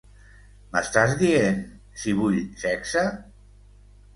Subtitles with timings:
[0.71, 1.61] M'estàs dient
[2.05, 3.05] si vull sexe?